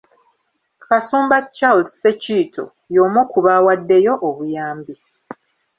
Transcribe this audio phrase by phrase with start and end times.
[0.83, 2.63] Kasumba Charles Ssekiito
[2.95, 4.95] y'omu ku baawaddeyo obuyambi.